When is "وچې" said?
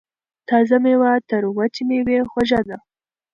1.57-1.83